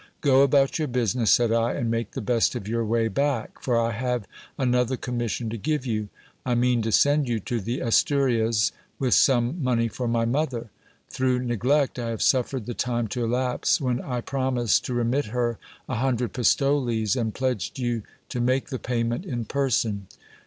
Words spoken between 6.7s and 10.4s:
to send you to the Asturias with some money for my